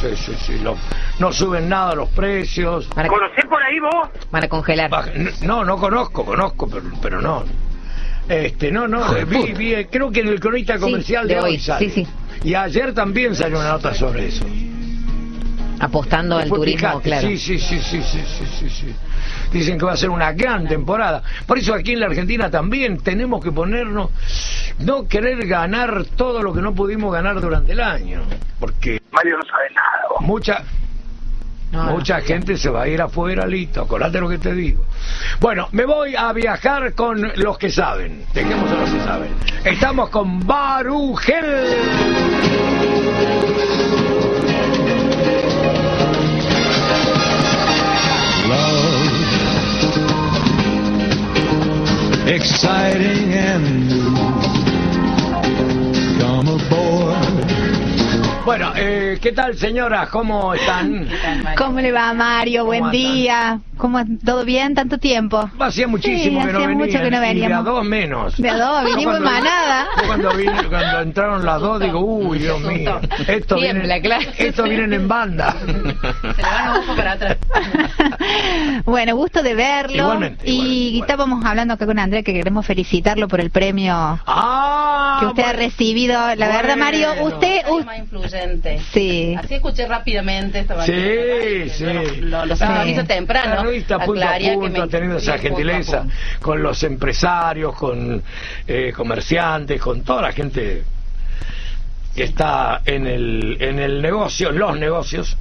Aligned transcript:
Sí, 0.00 0.08
sí, 0.16 0.34
sí. 0.46 0.58
lo- 0.58 0.76
no 1.18 1.32
suben 1.32 1.68
nada 1.68 1.94
los 1.94 2.08
precios. 2.10 2.86
Para, 2.94 3.08
¿Conocés 3.08 3.44
por 3.46 3.62
ahí 3.62 3.80
vos? 3.80 4.08
para 4.30 4.48
congelar. 4.48 4.90
Baja- 4.90 5.10
No, 5.42 5.64
no 5.64 5.76
conozco, 5.76 6.24
conozco, 6.24 6.68
pero, 6.68 6.84
pero 7.02 7.20
no. 7.20 7.44
Este, 8.28 8.70
no, 8.70 8.86
no, 8.86 9.12
vi, 9.26 9.52
vi, 9.54 9.84
creo 9.86 10.10
que 10.10 10.20
en 10.20 10.28
el 10.28 10.38
cronista 10.40 10.74
Sí, 10.74 10.80
comercial 10.80 11.26
de 11.26 11.34
de, 11.34 11.40
hoy 11.40 11.50
hoy, 11.52 11.58
sale. 11.58 11.88
sí, 11.90 12.04
sí. 12.04 12.08
Y 12.44 12.54
ayer 12.54 12.92
también 12.94 13.34
salió 13.34 13.58
una 13.58 13.70
nota 13.70 13.94
sobre 13.94 14.26
eso. 14.28 14.44
Apostando 15.80 16.36
al 16.38 16.48
turismo, 16.48 17.00
claro. 17.00 17.28
Sí, 17.28 17.38
sí, 17.38 17.58
sí, 17.58 17.78
sí, 17.80 18.02
sí, 18.02 18.22
sí, 18.26 18.46
sí, 18.46 18.70
sí. 18.70 18.94
Dicen 19.52 19.78
que 19.78 19.84
va 19.84 19.92
a 19.92 19.96
ser 19.96 20.10
una 20.10 20.32
gran 20.32 20.66
temporada. 20.66 21.22
Por 21.46 21.58
eso 21.58 21.74
aquí 21.74 21.92
en 21.92 22.00
la 22.00 22.06
Argentina 22.06 22.50
también 22.50 22.98
tenemos 22.98 23.42
que 23.42 23.52
ponernos, 23.52 24.10
no 24.80 25.06
querer 25.06 25.46
ganar 25.46 26.04
todo 26.16 26.42
lo 26.42 26.52
que 26.52 26.60
no 26.60 26.74
pudimos 26.74 27.12
ganar 27.12 27.40
durante 27.40 27.72
el 27.72 27.80
año. 27.80 28.22
Porque 28.58 29.00
Mario 29.12 29.36
no 29.38 29.44
sabe 29.48 29.70
nada 29.74 30.08
vos. 30.10 30.20
mucha, 30.20 30.62
No, 31.70 31.84
no. 31.84 31.92
Mucha 31.92 32.20
gente 32.22 32.56
se 32.56 32.70
va 32.70 32.82
a 32.82 32.88
ir 32.88 33.00
afuera, 33.00 33.46
listo, 33.46 33.82
acordate 33.82 34.20
lo 34.20 34.28
que 34.28 34.38
te 34.38 34.52
digo. 34.54 34.84
Bueno, 35.40 35.68
me 35.72 35.84
voy 35.84 36.16
a 36.16 36.32
viajar 36.32 36.94
con 36.94 37.30
los 37.36 37.58
que 37.58 37.70
saben. 37.70 38.24
Dejemos 38.34 38.70
a 38.70 38.74
los 38.74 38.90
que 38.90 39.00
saben. 39.00 39.30
Estamos 39.64 40.08
con 40.10 40.46
Barugel. 40.46 41.44
Exciting 52.28 53.32
and 53.34 53.88
new. 53.88 54.14
Come 56.20 56.48
aboard. 56.48 58.44
Bueno, 58.44 58.72
eh, 58.76 59.18
¿qué 59.20 59.32
tal 59.32 59.56
señoras? 59.56 60.08
¿Cómo 60.08 60.54
están? 60.54 61.08
¿Cómo 61.56 61.80
le 61.80 61.92
va, 61.92 62.12
Mario? 62.14 62.60
¿Cómo 62.60 62.68
Buen 62.68 62.84
andan? 62.84 62.92
día. 62.92 63.60
¿Cómo, 63.78 64.00
¿Todo 64.24 64.44
bien? 64.44 64.74
¿Tanto 64.74 64.98
tiempo? 64.98 65.48
Hacía 65.58 65.86
muchísimo 65.88 66.40
Sí, 66.40 66.46
que 66.46 66.52
no 66.52 66.58
hacía 66.58 66.68
mucho 66.74 66.92
que 66.98 66.98
no 66.98 67.06
y 67.06 67.10
de 67.10 67.16
a 67.16 67.20
veníamos. 67.20 67.64
dos 67.64 67.84
menos. 67.84 68.36
De 68.36 68.50
a 68.50 68.56
dos, 68.56 68.82
Yo 68.82 68.88
vinimos 68.88 69.16
en 69.16 69.22
cuando- 69.22 69.40
manada. 69.40 69.86
yo 70.00 70.06
Cuando, 70.06 70.30
vine- 70.32 70.68
cuando 70.68 71.00
entraron 71.00 71.44
las 71.46 71.60
dos, 71.60 71.80
digo, 71.80 72.00
uy, 72.04 72.38
Dios 72.38 72.60
mío. 72.60 73.00
Esto 73.26 73.56
vienen, 73.56 73.90
esto 74.38 74.64
vienen 74.64 74.92
en 74.92 75.08
banda. 75.08 75.54
Se 75.64 75.72
le 75.72 76.42
van 76.42 76.70
un 76.78 76.80
poco 76.86 76.96
para 76.96 77.12
atrás. 77.12 77.36
bueno, 78.84 79.14
gusto 79.16 79.42
de 79.42 79.54
verlo. 79.54 79.96
Igualmente, 79.96 80.44
y 80.48 80.52
igualmente, 80.54 80.98
estábamos 81.00 81.44
hablando 81.44 81.74
acá 81.74 81.86
con 81.86 81.98
Andrea 81.98 82.22
que 82.22 82.32
queremos 82.32 82.66
felicitarlo 82.66 83.28
por 83.28 83.40
el 83.40 83.50
premio 83.50 83.94
Ah, 84.26 85.16
que 85.20 85.26
usted 85.26 85.44
ha 85.44 85.52
recibido. 85.52 86.14
La 86.36 86.48
verdad, 86.48 86.76
Mario, 86.76 87.10
usted... 87.22 87.62
U- 87.68 87.84
más 87.84 87.98
influyente. 87.98 88.80
Sí. 88.92 89.34
Así 89.38 89.54
escuché 89.54 89.86
rápidamente 89.86 90.58
esta 90.60 90.74
Sí, 90.84 90.92
mañana, 90.92 92.10
sí. 92.14 92.20
Lo, 92.20 92.46
lo 92.46 92.56
Sí. 92.56 92.64
sintonizo 92.64 93.04
temprano. 93.04 93.67
Revista 93.68 93.98
punto 93.98 94.24
a 94.24 94.38
punto 94.54 94.82
ha 94.82 94.88
tenido 94.88 95.16
esa 95.18 95.38
gentileza 95.38 96.06
con 96.40 96.62
los 96.62 96.82
empresarios, 96.82 97.74
con 97.74 98.22
eh, 98.66 98.92
comerciantes, 98.94 99.80
con 99.80 100.02
toda 100.02 100.22
la 100.22 100.32
gente 100.32 100.82
que 102.14 102.24
está 102.24 102.82
en 102.84 103.06
el, 103.06 103.56
en 103.60 103.78
el 103.78 104.02
negocio, 104.02 104.50
en 104.50 104.58
los 104.58 104.78
negocios, 104.78 105.36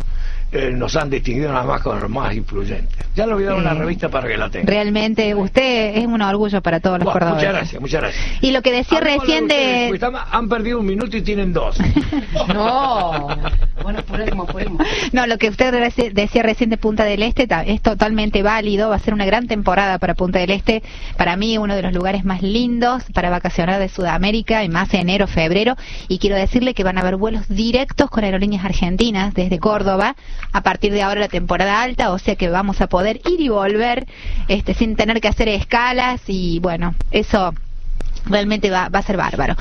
eh, 0.52 0.72
nos 0.72 0.96
han 0.96 1.10
distinguido 1.10 1.52
nada 1.52 1.66
más 1.66 1.82
con 1.82 2.00
los 2.00 2.10
más 2.10 2.36
influyentes. 2.36 3.07
Ya 3.18 3.26
le 3.26 3.34
voy 3.34 3.46
a 3.46 3.48
dar 3.48 3.56
una 3.56 3.74
revista 3.74 4.10
para 4.10 4.28
que 4.28 4.38
la 4.38 4.48
tenga. 4.52 4.68
Realmente, 4.68 5.34
usted 5.34 5.98
es 5.98 6.06
un 6.06 6.22
orgullo 6.22 6.62
para 6.62 6.80
todos 6.80 7.00
los 7.00 7.06
Bueno, 7.06 7.20
cordobeses. 7.20 7.48
muchas 7.48 7.54
gracias, 7.56 7.82
muchas 7.82 8.02
gracias. 8.02 8.44
Y 8.44 8.52
lo 8.52 8.62
que 8.62 8.72
decía 8.72 9.00
Hablemos 9.00 9.26
recién 9.26 9.48
de... 9.48 10.00
han 10.32 10.48
perdido 10.48 10.80
un 10.80 10.86
minuto 10.86 11.18
y 11.18 11.24
tienen 11.24 11.52
dos. 11.52 11.80
No. 12.54 13.28
Bueno, 13.84 14.04
fuimos, 14.04 14.52
fuimos. 14.52 14.86
No, 15.14 15.28
lo 15.28 15.38
que 15.38 15.48
usted 15.48 15.72
decía 16.12 16.44
recién 16.44 16.70
de 16.70 16.78
Punta 16.78 17.06
del 17.06 17.24
Este 17.24 17.48
es 17.68 17.82
totalmente 17.82 18.44
válido. 18.44 18.90
Va 18.90 18.96
a 18.96 19.00
ser 19.00 19.14
una 19.14 19.26
gran 19.26 19.48
temporada 19.48 19.98
para 19.98 20.14
Punta 20.14 20.40
del 20.40 20.50
Este. 20.50 20.84
Para 21.16 21.38
mí, 21.38 21.58
uno 21.58 21.74
de 21.74 21.84
los 21.84 21.94
lugares 21.94 22.26
más 22.26 22.42
lindos 22.42 23.04
para 23.14 23.30
vacacionar 23.30 23.80
de 23.80 23.88
Sudamérica, 23.88 24.64
y 24.66 24.70
más 24.70 24.94
enero, 24.94 25.28
febrero. 25.28 25.78
Y 26.10 26.18
quiero 26.18 26.36
decirle 26.36 26.74
que 26.74 26.84
van 26.84 26.98
a 26.98 27.02
haber 27.02 27.16
vuelos 27.16 27.48
directos 27.48 28.10
con 28.10 28.26
aerolíneas 28.26 28.66
argentinas 28.66 29.34
desde 29.34 29.60
Córdoba 29.60 30.18
a 30.52 30.62
partir 30.64 30.92
de 30.92 31.04
ahora 31.04 31.22
la 31.22 31.30
temporada 31.30 31.82
alta. 31.82 32.12
O 32.12 32.20
sea 32.20 32.36
que 32.36 32.50
vamos 32.50 32.82
a 32.82 32.88
poder 32.88 33.07
ir 33.24 33.40
y 33.40 33.50
volver 33.50 34.06
este, 34.48 34.74
sin 34.74 34.96
tener 34.96 35.22
que 35.22 35.28
hacer 35.30 35.48
escalas. 35.48 36.22
Y 36.28 36.60
bueno, 36.60 36.94
eso 37.12 37.54
realmente 38.26 38.70
va, 38.70 38.90
va 38.90 39.00
a 39.00 39.04
ser 39.04 39.16
bárbaro. 39.16 39.56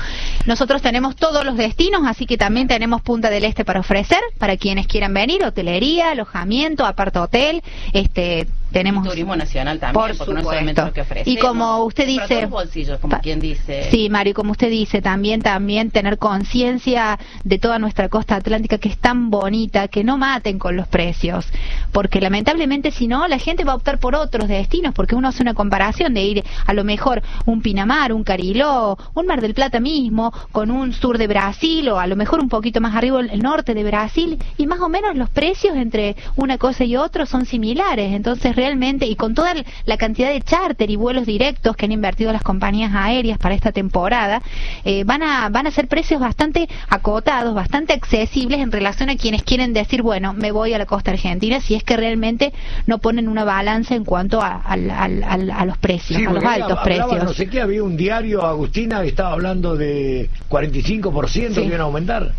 Nosotros 0.45 0.81
tenemos 0.81 1.15
todos 1.15 1.45
los 1.45 1.55
destinos, 1.55 2.01
así 2.05 2.25
que 2.25 2.37
también 2.37 2.67
tenemos 2.67 3.01
Punta 3.01 3.29
del 3.29 3.45
Este 3.45 3.63
para 3.63 3.79
ofrecer, 3.79 4.19
para 4.37 4.57
quienes 4.57 4.87
quieran 4.87 5.13
venir, 5.13 5.43
hotelería, 5.43 6.11
alojamiento, 6.11 6.85
aparte 6.85 7.19
hotel, 7.19 7.61
este, 7.93 8.47
tenemos... 8.71 9.07
Turismo 9.07 9.35
nacional 9.37 9.79
también, 9.79 9.93
Por 10.07 10.17
porque 10.17 10.33
no 10.33 10.41
solamente 10.41 10.81
supuesto. 10.81 10.85
lo 10.87 10.93
que 10.93 11.01
ofrece. 11.01 11.29
Y 11.29 11.37
como 11.37 11.83
usted 11.85 12.03
Para 12.03 12.11
dice- 12.13 12.27
todos 12.27 12.41
los 12.41 12.51
bolsillos, 12.51 12.99
como 12.99 13.11
Pa- 13.11 13.19
quien 13.21 13.39
dice. 13.39 13.87
Sí, 13.89 14.09
Mario, 14.09 14.33
como 14.33 14.51
usted 14.51 14.69
dice, 14.69 15.01
también 15.01 15.41
también 15.41 15.89
tener 15.91 16.17
conciencia 16.17 17.17
de 17.45 17.59
toda 17.59 17.79
nuestra 17.79 18.09
costa 18.09 18.35
atlántica 18.35 18.77
que 18.79 18.89
es 18.89 18.97
tan 18.97 19.29
bonita, 19.29 19.87
que 19.87 20.03
no 20.03 20.17
maten 20.17 20.59
con 20.59 20.75
los 20.75 20.87
precios, 20.89 21.47
porque 21.91 22.21
lamentablemente 22.21 22.91
si 22.91 23.07
no, 23.07 23.27
la 23.27 23.39
gente 23.39 23.63
va 23.63 23.73
a 23.73 23.75
optar 23.75 23.99
por 23.99 24.15
otros 24.15 24.47
destinos, 24.47 24.93
porque 24.93 25.15
uno 25.15 25.27
hace 25.27 25.41
una 25.41 25.53
comparación 25.53 26.13
de 26.13 26.23
ir 26.23 26.43
a 26.65 26.73
lo 26.73 26.83
mejor 26.83 27.21
un 27.45 27.61
Pinamar, 27.61 28.13
un 28.13 28.23
Cariló, 28.23 28.97
un 29.13 29.25
Mar 29.25 29.41
del 29.41 29.53
Plata 29.53 29.79
mismo, 29.79 30.31
con 30.51 30.71
un 30.71 30.93
sur 30.93 31.17
de 31.17 31.27
Brasil 31.27 31.89
o 31.89 31.99
a 31.99 32.07
lo 32.07 32.15
mejor 32.15 32.39
un 32.39 32.49
poquito 32.49 32.81
más 32.81 32.95
arriba 32.95 33.19
el 33.19 33.41
norte 33.41 33.73
de 33.73 33.83
Brasil, 33.83 34.37
y 34.57 34.67
más 34.67 34.79
o 34.81 34.89
menos 34.89 35.15
los 35.15 35.29
precios 35.29 35.75
entre 35.75 36.15
una 36.35 36.57
cosa 36.57 36.83
y 36.83 36.95
otra 36.95 37.25
son 37.25 37.45
similares, 37.45 38.13
entonces 38.13 38.55
realmente, 38.55 39.05
y 39.05 39.15
con 39.15 39.33
toda 39.33 39.53
la 39.85 39.97
cantidad 39.97 40.29
de 40.29 40.41
charter 40.41 40.89
y 40.89 40.95
vuelos 40.95 41.25
directos 41.25 41.75
que 41.75 41.85
han 41.85 41.91
invertido 41.91 42.31
las 42.31 42.43
compañías 42.43 42.93
aéreas 42.93 43.37
para 43.37 43.55
esta 43.55 43.71
temporada, 43.71 44.41
eh, 44.83 45.03
van, 45.03 45.23
a, 45.23 45.49
van 45.49 45.67
a 45.67 45.71
ser 45.71 45.87
precios 45.87 46.19
bastante 46.19 46.67
acotados, 46.89 47.53
bastante 47.53 47.93
accesibles 47.93 48.59
en 48.59 48.71
relación 48.71 49.09
a 49.09 49.15
quienes 49.15 49.43
quieren 49.43 49.73
decir, 49.73 50.01
bueno, 50.01 50.33
me 50.33 50.51
voy 50.51 50.73
a 50.73 50.77
la 50.77 50.85
costa 50.85 51.11
argentina, 51.11 51.59
si 51.61 51.75
es 51.77 51.83
que 51.83 51.95
realmente 51.97 52.53
no 52.85 52.97
ponen 52.97 53.27
una 53.27 53.43
balanza 53.43 53.95
en 53.95 54.03
cuanto 54.05 54.41
a, 54.41 54.55
al- 54.61 54.89
a 54.91 55.65
los 55.65 55.77
precios, 55.77 56.19
Sí, 56.19 56.25
a 56.25 56.31
los 56.31 56.43
altos 56.43 56.63
hablaba, 56.77 56.83
precios. 56.83 57.23
No 57.23 57.33
sé 57.33 57.47
qué, 57.49 57.61
había 57.61 57.83
un 57.83 57.95
diario, 57.97 58.43
Agustina, 58.45 59.01
que 59.01 59.07
estaba 59.09 59.31
hablando 59.31 59.75
de 59.75 60.29
45% 60.49 61.27
Sí. 61.29 61.53
que 61.53 61.65
iban 61.65 61.81
a 61.81 61.83
aumentar. 61.85 62.33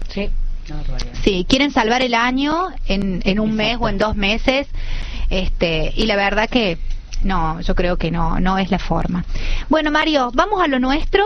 Sí, 1.22 1.46
quieren 1.48 1.70
salvar 1.70 2.02
el 2.02 2.14
año 2.14 2.68
en, 2.86 3.22
en 3.24 3.40
un 3.40 3.54
mes 3.54 3.78
o 3.80 3.88
en 3.88 3.96
dos 3.98 4.16
meses, 4.16 4.66
este, 5.30 5.92
y 5.96 6.06
la 6.06 6.16
verdad 6.16 6.48
que 6.48 6.78
no, 7.24 7.60
yo 7.62 7.74
creo 7.74 7.96
que 7.96 8.10
no, 8.10 8.38
no 8.40 8.58
es 8.58 8.70
la 8.70 8.78
forma. 8.78 9.24
Bueno, 9.68 9.90
Mario, 9.90 10.30
vamos 10.34 10.60
a 10.62 10.66
lo 10.68 10.78
nuestro. 10.78 11.24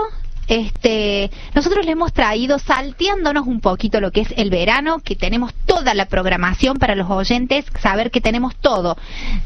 Este, 0.48 1.30
nosotros 1.54 1.84
le 1.86 1.92
hemos 1.92 2.12
traído 2.12 2.58
salteándonos 2.58 3.46
un 3.46 3.60
poquito 3.60 4.00
lo 4.00 4.10
que 4.10 4.22
es 4.22 4.34
el 4.36 4.50
verano, 4.50 4.98
que 4.98 5.16
tenemos 5.16 5.54
toda 5.66 5.94
la 5.94 6.06
programación 6.06 6.78
para 6.78 6.94
los 6.94 7.08
oyentes, 7.08 7.64
saber 7.80 8.10
que 8.10 8.20
tenemos 8.20 8.56
todo, 8.56 8.96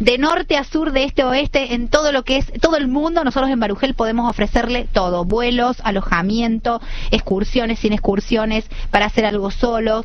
de 0.00 0.18
norte 0.18 0.56
a 0.56 0.64
sur, 0.64 0.92
de 0.92 1.04
este 1.04 1.22
a 1.22 1.28
oeste, 1.28 1.74
en 1.74 1.88
todo 1.88 2.12
lo 2.12 2.22
que 2.24 2.38
es 2.38 2.52
todo 2.60 2.76
el 2.76 2.88
mundo, 2.88 3.24
nosotros 3.24 3.50
en 3.50 3.60
Barugel 3.60 3.94
podemos 3.94 4.28
ofrecerle 4.28 4.88
todo, 4.90 5.24
vuelos, 5.24 5.76
alojamiento, 5.84 6.80
excursiones, 7.10 7.78
sin 7.78 7.92
excursiones, 7.92 8.64
para 8.90 9.06
hacer 9.06 9.26
algo 9.26 9.50
solo, 9.50 10.04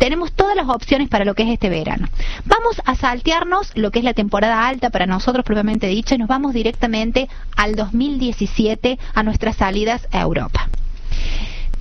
tenemos 0.00 0.32
todas 0.32 0.56
las 0.56 0.66
opciones 0.70 1.10
para 1.10 1.26
lo 1.26 1.34
que 1.34 1.42
es 1.42 1.50
este 1.50 1.68
verano. 1.68 2.08
Vamos 2.46 2.80
a 2.86 2.96
saltearnos 2.96 3.70
lo 3.76 3.90
que 3.90 3.98
es 3.98 4.04
la 4.04 4.14
temporada 4.14 4.66
alta 4.66 4.88
para 4.88 5.06
nosotros 5.06 5.44
propiamente 5.44 5.88
dicho 5.88 6.14
y 6.14 6.18
nos 6.18 6.26
vamos 6.26 6.54
directamente 6.54 7.28
al 7.54 7.76
2017 7.76 8.98
a 9.14 9.22
nuestras 9.22 9.56
salidas 9.56 10.08
a 10.10 10.22
Europa. 10.22 10.70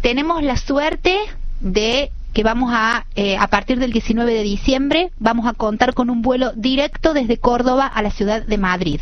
Tenemos 0.01 0.44
la 0.44 0.57
suerte 0.57 1.18
de 1.62 2.12
que 2.33 2.44
vamos 2.44 2.71
a, 2.74 3.06
eh, 3.16 3.38
a 3.38 3.48
partir 3.48 3.80
del 3.80 3.94
19 3.94 4.33
de 4.33 4.44
diciembre, 4.44 5.12
vamos 5.18 5.48
a 5.48 5.54
contar 5.54 5.94
con 5.94 6.10
un 6.10 6.21
vuelo 6.21 6.51
directo 6.56 7.13
desde 7.13 7.38
Córdoba 7.38 7.88
a 7.88 8.01
la 8.01 8.12
ciudad 8.12 8.45
de 8.45 8.57
Madrid. 8.57 9.00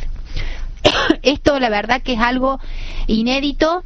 Esto 1.23 1.59
la 1.59 1.69
verdad 1.69 2.03
que 2.03 2.13
es 2.13 2.19
algo 2.19 2.59
inédito 3.07 3.83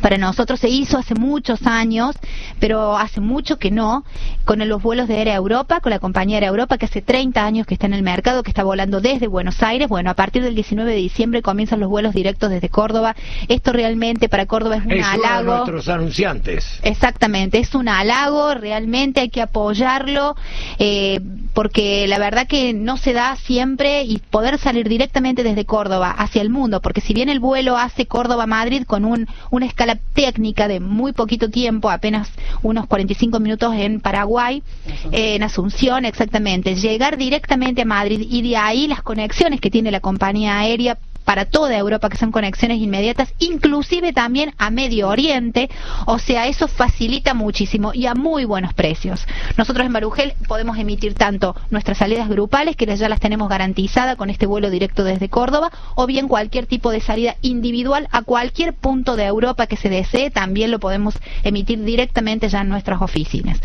para 0.00 0.18
nosotros 0.18 0.60
se 0.60 0.68
hizo 0.68 0.98
hace 0.98 1.14
muchos 1.14 1.66
años, 1.66 2.16
pero 2.58 2.96
hace 2.96 3.20
mucho 3.20 3.58
que 3.58 3.70
no, 3.70 4.04
con 4.44 4.66
los 4.66 4.82
vuelos 4.82 5.08
de 5.08 5.18
Air 5.20 5.28
Europa, 5.28 5.80
con 5.80 5.90
la 5.90 5.98
compañía 5.98 6.38
Air 6.38 6.44
Europa, 6.44 6.78
que 6.78 6.86
hace 6.86 7.02
30 7.02 7.44
años 7.44 7.66
que 7.66 7.74
está 7.74 7.86
en 7.86 7.94
el 7.94 8.02
mercado, 8.02 8.42
que 8.42 8.50
está 8.50 8.64
volando 8.64 9.00
desde 9.00 9.26
Buenos 9.26 9.62
Aires. 9.62 9.88
Bueno, 9.88 10.10
a 10.10 10.14
partir 10.14 10.42
del 10.42 10.54
19 10.54 10.90
de 10.90 10.96
diciembre 10.96 11.42
comienzan 11.42 11.80
los 11.80 11.88
vuelos 11.88 12.14
directos 12.14 12.50
desde 12.50 12.68
Córdoba. 12.68 13.14
Esto 13.48 13.72
realmente 13.72 14.28
para 14.28 14.46
Córdoba 14.46 14.76
es 14.76 14.84
un 14.84 14.92
Es 14.92 14.98
uno 15.06 15.22
de 15.22 15.26
halago. 15.26 15.56
nuestros 15.56 15.88
anunciantes. 15.88 16.80
Exactamente, 16.82 17.58
es 17.58 17.74
un 17.74 17.88
halago, 17.88 18.54
realmente 18.54 19.20
hay 19.20 19.28
que 19.28 19.42
apoyarlo, 19.42 20.36
eh, 20.78 21.20
porque 21.54 22.06
la 22.08 22.18
verdad 22.18 22.46
que 22.46 22.72
no 22.72 22.96
se 22.96 23.12
da 23.12 23.36
siempre 23.36 24.02
y 24.04 24.18
poder 24.18 24.58
salir 24.58 24.88
directamente 24.88 25.42
desde 25.42 25.64
Córdoba 25.64 26.10
hacia 26.10 26.40
el 26.42 26.50
mundo, 26.50 26.80
porque 26.80 27.00
si 27.00 27.12
bien 27.14 27.28
el 27.28 27.40
vuelo 27.40 27.76
hace 27.76 28.06
Córdoba-Madrid 28.06 28.84
con 28.86 29.04
un, 29.04 29.26
una 29.50 29.66
escala 29.66 29.81
técnica 30.12 30.68
de 30.68 30.80
muy 30.80 31.12
poquito 31.12 31.48
tiempo, 31.48 31.90
apenas 31.90 32.30
unos 32.62 32.86
45 32.86 33.40
minutos 33.40 33.74
en 33.74 34.00
Paraguay, 34.00 34.62
eh, 35.10 35.36
en 35.36 35.42
Asunción, 35.42 36.04
exactamente, 36.04 36.74
llegar 36.74 37.16
directamente 37.16 37.82
a 37.82 37.84
Madrid 37.84 38.26
y 38.28 38.42
de 38.42 38.56
ahí 38.56 38.86
las 38.86 39.02
conexiones 39.02 39.60
que 39.60 39.70
tiene 39.70 39.90
la 39.90 40.00
compañía 40.00 40.58
aérea 40.58 40.98
para 41.22 41.46
toda 41.46 41.76
Europa, 41.76 42.08
que 42.08 42.16
son 42.16 42.32
conexiones 42.32 42.78
inmediatas, 42.78 43.32
inclusive 43.38 44.12
también 44.12 44.54
a 44.58 44.70
Medio 44.70 45.08
Oriente, 45.08 45.70
o 46.06 46.18
sea, 46.18 46.46
eso 46.46 46.68
facilita 46.68 47.34
muchísimo 47.34 47.92
y 47.94 48.06
a 48.06 48.14
muy 48.14 48.44
buenos 48.44 48.74
precios. 48.74 49.26
Nosotros 49.56 49.86
en 49.86 49.92
Marugel 49.92 50.34
podemos 50.48 50.78
emitir 50.78 51.14
tanto 51.14 51.56
nuestras 51.70 51.98
salidas 51.98 52.28
grupales, 52.28 52.76
que 52.76 52.86
ya 52.96 53.08
las 53.08 53.20
tenemos 53.20 53.48
garantizadas 53.48 54.16
con 54.16 54.28
este 54.28 54.46
vuelo 54.46 54.70
directo 54.70 55.04
desde 55.04 55.28
Córdoba, 55.28 55.70
o 55.94 56.06
bien 56.06 56.28
cualquier 56.28 56.66
tipo 56.66 56.90
de 56.90 57.00
salida 57.00 57.36
individual 57.42 58.08
a 58.10 58.22
cualquier 58.22 58.74
punto 58.74 59.16
de 59.16 59.24
Europa 59.24 59.66
que 59.66 59.76
se 59.76 59.88
desee, 59.88 60.30
también 60.30 60.70
lo 60.70 60.78
podemos 60.78 61.18
emitir 61.44 61.82
directamente 61.82 62.48
ya 62.48 62.60
en 62.60 62.68
nuestras 62.68 63.00
oficinas. 63.00 63.60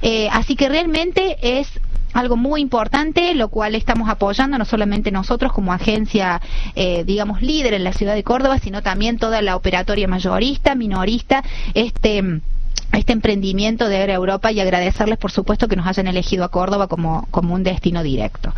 Eh, 0.00 0.28
así 0.32 0.56
que 0.56 0.68
realmente 0.68 1.36
es 1.60 1.68
algo 2.12 2.36
muy 2.36 2.60
importante, 2.60 3.34
lo 3.34 3.48
cual 3.48 3.74
estamos 3.74 4.08
apoyando 4.08 4.58
no 4.58 4.64
solamente 4.64 5.10
nosotros 5.10 5.52
como 5.52 5.72
agencia, 5.72 6.40
eh, 6.74 7.04
digamos, 7.04 7.42
líder 7.42 7.74
en 7.74 7.84
la 7.84 7.92
ciudad 7.92 8.14
de 8.14 8.22
Córdoba, 8.22 8.58
sino 8.58 8.82
también 8.82 9.18
toda 9.18 9.42
la 9.42 9.56
operatoria 9.56 10.08
mayorista, 10.08 10.74
minorista, 10.74 11.42
este 11.74 12.40
este 12.92 13.12
emprendimiento 13.12 13.88
de 13.88 13.96
Air 13.96 14.10
Europa 14.10 14.52
y 14.52 14.60
agradecerles 14.60 15.18
por 15.18 15.30
supuesto 15.32 15.68
que 15.68 15.76
nos 15.76 15.86
hayan 15.86 16.06
elegido 16.06 16.44
a 16.44 16.48
Córdoba 16.50 16.86
como, 16.88 17.26
como 17.30 17.54
un 17.54 17.62
destino 17.62 18.02
directo. 18.02 18.52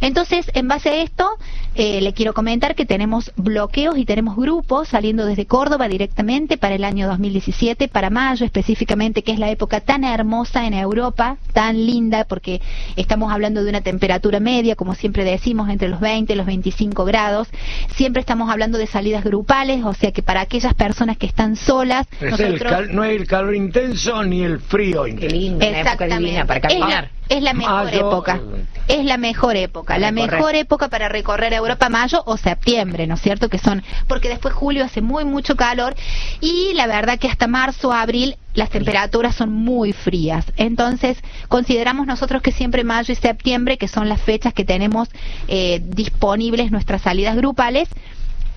Entonces, 0.00 0.50
en 0.54 0.68
base 0.68 0.90
a 0.90 1.02
esto, 1.02 1.28
eh, 1.74 2.00
le 2.00 2.12
quiero 2.12 2.34
comentar 2.34 2.74
que 2.74 2.86
tenemos 2.86 3.32
bloqueos 3.36 3.96
y 3.98 4.04
tenemos 4.04 4.36
grupos 4.36 4.88
saliendo 4.88 5.24
desde 5.26 5.46
Córdoba 5.46 5.88
directamente 5.88 6.58
para 6.58 6.74
el 6.74 6.84
año 6.84 7.06
2017, 7.08 7.88
para 7.88 8.10
mayo 8.10 8.44
específicamente, 8.44 9.22
que 9.22 9.32
es 9.32 9.38
la 9.38 9.50
época 9.50 9.80
tan 9.80 10.04
hermosa 10.04 10.66
en 10.66 10.74
Europa, 10.74 11.36
tan 11.52 11.86
linda, 11.86 12.24
porque 12.24 12.60
estamos 12.96 13.32
hablando 13.32 13.62
de 13.62 13.70
una 13.70 13.80
temperatura 13.80 14.40
media, 14.40 14.76
como 14.76 14.94
siempre 14.94 15.24
decimos, 15.24 15.68
entre 15.70 15.88
los 15.88 16.00
20 16.00 16.32
y 16.32 16.36
los 16.36 16.46
25 16.46 17.04
grados. 17.04 17.48
Siempre 17.94 18.20
estamos 18.20 18.50
hablando 18.50 18.78
de 18.78 18.86
salidas 18.86 19.24
grupales, 19.24 19.84
o 19.84 19.94
sea 19.94 20.12
que 20.12 20.22
para 20.22 20.40
aquellas 20.40 20.74
personas 20.74 21.16
que 21.16 21.26
están 21.26 21.56
solas, 21.56 22.06
Es 22.20 22.38
el 22.40 22.52
nosotros... 22.52 22.72
cal- 22.72 22.94
no 22.94 23.04
es 23.04 23.20
el 23.20 23.26
calor 23.26 23.54
intenso 23.82 24.24
ni 24.24 24.42
el 24.42 24.60
frío 24.60 25.04
Qué 25.04 25.10
intenso. 25.10 25.36
lindo, 25.36 25.66
una 25.68 25.80
época 25.80 26.06
divina 26.06 26.44
para 26.46 26.58
Es 26.58 26.62
la, 26.62 26.68
caminar. 26.80 27.10
es 27.28 27.42
la 27.42 27.52
mejor 27.54 27.84
Mayo, 27.84 27.98
época. 27.98 28.40
Es 28.88 29.04
la 29.04 29.16
mejor 29.18 29.56
época. 29.56 29.98
La 29.98 30.10
recorrer. 30.10 30.32
mejor 30.32 30.54
época 30.56 30.88
para 30.88 31.08
recorrer 31.08 31.52
Europa, 31.52 31.88
mayo 31.88 32.22
o 32.26 32.36
septiembre, 32.36 33.06
¿no 33.06 33.14
es 33.14 33.20
cierto? 33.20 33.48
Que 33.48 33.58
son, 33.58 33.82
porque 34.06 34.28
después 34.28 34.54
julio 34.54 34.84
hace 34.84 35.00
muy, 35.02 35.24
mucho 35.24 35.56
calor 35.56 35.94
y 36.40 36.72
la 36.74 36.86
verdad 36.86 37.18
que 37.18 37.28
hasta 37.28 37.46
marzo, 37.46 37.92
abril 37.92 38.36
las 38.54 38.70
temperaturas 38.70 39.36
son 39.36 39.52
muy 39.52 39.92
frías. 39.92 40.44
Entonces, 40.56 41.18
consideramos 41.48 42.06
nosotros 42.06 42.42
que 42.42 42.50
siempre 42.50 42.82
mayo 42.82 43.12
y 43.12 43.16
septiembre, 43.16 43.78
que 43.78 43.86
son 43.88 44.08
las 44.08 44.20
fechas 44.20 44.52
que 44.52 44.64
tenemos 44.64 45.08
eh, 45.46 45.80
disponibles 45.84 46.72
nuestras 46.72 47.02
salidas 47.02 47.36
grupales, 47.36 47.88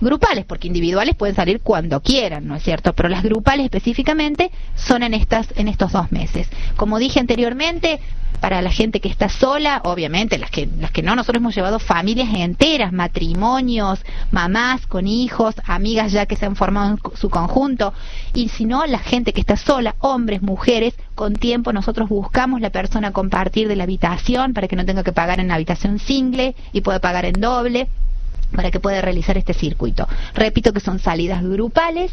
grupales, 0.01 0.45
porque 0.45 0.67
individuales 0.67 1.15
pueden 1.15 1.35
salir 1.35 1.61
cuando 1.61 2.01
quieran, 2.01 2.47
¿no 2.47 2.55
es 2.55 2.63
cierto? 2.63 2.93
Pero 2.93 3.09
las 3.09 3.23
grupales 3.23 3.65
específicamente 3.65 4.51
son 4.75 5.03
en 5.03 5.13
estas 5.13 5.47
en 5.55 5.67
estos 5.67 5.91
dos 5.91 6.11
meses. 6.11 6.47
Como 6.75 6.99
dije 6.99 7.19
anteriormente, 7.19 7.99
para 8.39 8.61
la 8.63 8.71
gente 8.71 8.99
que 8.99 9.07
está 9.07 9.29
sola, 9.29 9.81
obviamente, 9.83 10.39
las 10.39 10.49
que 10.49 10.67
las 10.79 10.91
que 10.91 11.03
no, 11.03 11.15
nosotros 11.15 11.41
hemos 11.41 11.55
llevado 11.55 11.79
familias 11.79 12.29
enteras, 12.33 12.91
matrimonios, 12.91 14.03
mamás 14.31 14.87
con 14.87 15.07
hijos, 15.07 15.55
amigas 15.65 16.11
ya 16.11 16.25
que 16.25 16.35
se 16.35 16.47
han 16.47 16.55
formado 16.55 16.91
en 16.91 17.17
su 17.17 17.29
conjunto, 17.29 17.93
y 18.33 18.49
si 18.49 18.65
no, 18.65 18.85
la 18.87 18.99
gente 18.99 19.31
que 19.31 19.41
está 19.41 19.57
sola, 19.57 19.95
hombres, 19.99 20.41
mujeres, 20.41 20.95
con 21.13 21.35
tiempo 21.35 21.71
nosotros 21.71 22.09
buscamos 22.09 22.61
la 22.61 22.71
persona 22.71 23.09
a 23.09 23.11
compartir 23.13 23.67
de 23.67 23.75
la 23.75 23.83
habitación 23.83 24.53
para 24.53 24.67
que 24.67 24.75
no 24.75 24.85
tenga 24.85 25.03
que 25.03 25.13
pagar 25.13 25.39
en 25.39 25.51
habitación 25.51 25.99
single 25.99 26.55
y 26.73 26.81
pueda 26.81 26.99
pagar 26.99 27.25
en 27.25 27.39
doble 27.39 27.87
para 28.55 28.71
que 28.71 28.79
pueda 28.79 29.01
realizar 29.01 29.37
este 29.37 29.53
circuito. 29.53 30.07
Repito 30.33 30.73
que 30.73 30.79
son 30.79 30.99
salidas 30.99 31.43
grupales, 31.43 32.11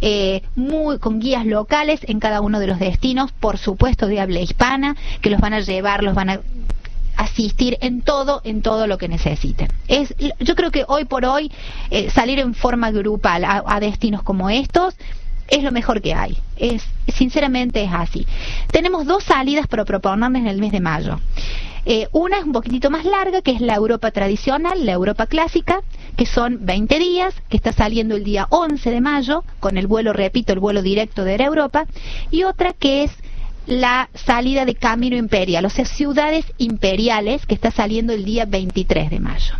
eh, 0.00 0.42
muy, 0.54 0.98
con 0.98 1.20
guías 1.20 1.46
locales 1.46 2.00
en 2.02 2.20
cada 2.20 2.40
uno 2.40 2.60
de 2.60 2.66
los 2.66 2.78
destinos, 2.78 3.32
por 3.32 3.58
supuesto 3.58 4.06
de 4.06 4.20
habla 4.20 4.40
hispana, 4.40 4.96
que 5.20 5.30
los 5.30 5.40
van 5.40 5.54
a 5.54 5.60
llevar, 5.60 6.02
los 6.02 6.14
van 6.14 6.30
a 6.30 6.40
asistir 7.16 7.78
en 7.80 8.02
todo, 8.02 8.42
en 8.44 8.62
todo 8.62 8.86
lo 8.86 8.98
que 8.98 9.08
necesiten. 9.08 9.68
Es, 9.88 10.14
yo 10.38 10.54
creo 10.54 10.70
que 10.70 10.84
hoy 10.86 11.06
por 11.06 11.24
hoy 11.24 11.50
eh, 11.90 12.10
salir 12.10 12.38
en 12.38 12.54
forma 12.54 12.90
grupal 12.90 13.44
a, 13.44 13.64
a 13.66 13.80
destinos 13.80 14.22
como 14.22 14.50
estos 14.50 14.94
es 15.48 15.62
lo 15.62 15.72
mejor 15.72 16.00
que 16.00 16.14
hay. 16.14 16.36
Es, 16.56 16.84
sinceramente 17.08 17.82
es 17.82 17.90
así. 17.92 18.26
Tenemos 18.70 19.06
dos 19.06 19.24
salidas 19.24 19.66
para 19.66 19.84
proponerles 19.84 20.42
en 20.42 20.48
el 20.48 20.58
mes 20.60 20.72
de 20.72 20.80
mayo. 20.80 21.20
Eh, 21.88 22.08
una 22.10 22.38
es 22.38 22.44
un 22.44 22.52
poquitito 22.52 22.90
más 22.90 23.04
larga, 23.04 23.42
que 23.42 23.52
es 23.52 23.60
la 23.60 23.74
Europa 23.74 24.10
tradicional, 24.10 24.84
la 24.84 24.92
Europa 24.92 25.26
clásica, 25.26 25.82
que 26.16 26.26
son 26.26 26.66
20 26.66 26.98
días, 26.98 27.34
que 27.48 27.56
está 27.56 27.72
saliendo 27.72 28.16
el 28.16 28.24
día 28.24 28.48
11 28.50 28.90
de 28.90 29.00
mayo, 29.00 29.44
con 29.60 29.78
el 29.78 29.86
vuelo, 29.86 30.12
repito, 30.12 30.52
el 30.52 30.58
vuelo 30.58 30.82
directo 30.82 31.22
de 31.22 31.36
Europa, 31.36 31.86
y 32.32 32.42
otra 32.42 32.72
que 32.72 33.04
es 33.04 33.12
la 33.66 34.08
salida 34.14 34.64
de 34.64 34.74
Camino 34.74 35.16
Imperial, 35.16 35.64
o 35.64 35.70
sea, 35.70 35.84
ciudades 35.84 36.44
imperiales, 36.58 37.46
que 37.46 37.54
está 37.54 37.70
saliendo 37.70 38.12
el 38.12 38.24
día 38.24 38.46
23 38.46 39.10
de 39.10 39.20
mayo. 39.20 39.54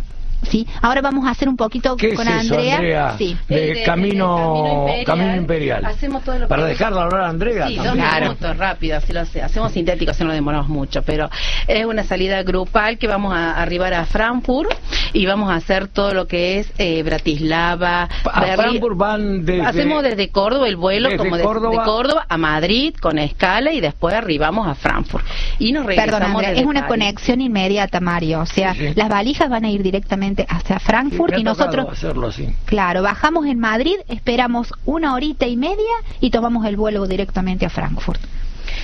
¿Sí? 0.49 0.65
Ahora 0.81 1.01
vamos 1.01 1.27
a 1.27 1.31
hacer 1.31 1.49
un 1.49 1.57
poquito 1.57 1.95
¿Qué 1.97 2.13
con 2.13 2.27
es 2.27 2.45
eso, 2.45 2.53
Andrea. 2.55 2.75
Andrea? 2.75 3.15
Sí. 3.17 3.37
De, 3.47 3.83
camino, 3.85 4.85
de 4.87 5.03
camino 5.03 5.35
imperial. 5.35 5.85
Hacemos 5.85 6.23
todo 6.23 6.39
lo 6.39 6.47
Para 6.47 6.63
que- 6.63 6.69
dejarla 6.69 7.03
hablar 7.03 7.21
a 7.21 7.29
Andrea 7.29 7.67
Sí, 7.67 7.75
dos. 7.77 7.93
Claro. 7.93 8.25
minutos 8.27 8.57
rápido, 8.57 8.97
así 8.97 9.13
lo 9.13 9.21
hace- 9.21 9.41
hacemos 9.41 9.71
sintético, 9.71 10.11
así 10.11 10.23
no 10.23 10.31
demoramos 10.31 10.69
mucho, 10.69 11.01
pero 11.03 11.29
es 11.67 11.85
una 11.85 12.03
salida 12.03 12.43
grupal 12.43 12.97
que 12.97 13.07
vamos 13.07 13.33
a 13.33 13.61
arribar 13.61 13.93
a 13.93 14.05
Frankfurt 14.05 14.71
y 15.13 15.25
vamos 15.25 15.49
a 15.49 15.55
hacer 15.55 15.87
todo 15.87 16.13
lo 16.13 16.27
que 16.27 16.59
es 16.59 16.71
eh, 16.77 17.03
Bratislava, 17.03 18.03
A 18.31 18.39
Berlín. 18.41 18.57
Frankfurt 18.57 18.97
van 18.97 19.45
desde... 19.45 19.65
Hacemos 19.65 20.03
desde 20.03 20.29
Córdoba 20.29 20.67
el 20.67 20.75
vuelo 20.75 21.09
Desde 21.09 21.17
como 21.17 21.37
de, 21.37 21.43
Córdoba. 21.43 21.71
de 21.71 21.77
Córdoba 21.89 22.25
a 22.29 22.37
Madrid 22.37 22.93
con 23.01 23.17
escala 23.19 23.71
y 23.73 23.81
después 23.81 24.15
arribamos 24.15 24.67
a 24.67 24.75
Frankfurt 24.75 25.25
y 25.59 25.71
nos 25.71 25.85
regresamos 25.85 26.19
Perdón, 26.19 26.35
Andrea, 26.35 26.51
es 26.53 26.65
una 26.65 26.81
París. 26.81 26.87
conexión 26.87 27.41
inmediata, 27.41 27.99
Mario. 27.99 28.41
O 28.41 28.45
sea, 28.45 28.73
Sí, 28.73 28.87
sí. 28.87 28.93
las 28.95 29.09
valijas 29.09 29.49
van 29.49 29.65
a 29.65 29.69
ir 29.69 29.83
directamente 29.83 30.45
hacia 30.49 30.79
Sí, 30.79 30.85
Frankfurt 30.85 31.31
me 31.31 31.37
ha 31.37 31.39
y 31.39 31.43
nosotros, 31.43 31.87
hacerlo 31.91 32.27
así. 32.27 32.47
claro, 32.65 33.01
bajamos 33.01 33.45
en 33.47 33.59
Madrid, 33.59 33.95
esperamos 34.07 34.73
una 34.85 35.13
horita 35.13 35.45
y 35.47 35.57
media 35.57 35.75
y 36.19 36.29
tomamos 36.29 36.65
el 36.65 36.77
vuelo 36.77 37.05
directamente 37.07 37.65
a 37.65 37.69
Frankfurt. 37.69 38.19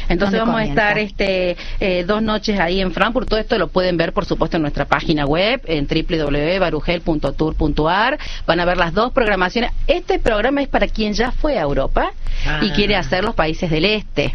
Entonces 0.09 0.19
¿Dónde 0.19 0.39
vamos 0.39 0.55
comienza? 0.55 0.87
a 0.87 0.89
estar 0.89 0.97
este 0.99 1.57
eh, 1.79 2.03
dos 2.05 2.21
noches 2.21 2.59
ahí 2.59 2.81
en 2.81 2.91
Frankfurt. 2.91 3.29
Todo 3.29 3.39
esto 3.39 3.57
lo 3.57 3.67
pueden 3.67 3.97
ver, 3.97 4.13
por 4.13 4.25
supuesto, 4.25 4.57
en 4.57 4.61
nuestra 4.63 4.85
página 4.85 5.25
web, 5.25 5.61
en 5.65 5.87
www.barugel.tour.ar. 5.87 8.19
Van 8.45 8.59
a 8.59 8.65
ver 8.65 8.77
las 8.77 8.93
dos 8.93 9.11
programaciones. 9.11 9.71
Este 9.87 10.19
programa 10.19 10.61
es 10.61 10.67
para 10.67 10.87
quien 10.87 11.13
ya 11.13 11.31
fue 11.31 11.57
a 11.57 11.61
Europa 11.61 12.11
y 12.61 12.69
Ah. 12.69 12.73
quiere 12.75 12.95
hacer 12.95 13.23
los 13.23 13.35
países 13.35 13.69
del 13.69 13.85
este. 13.85 14.33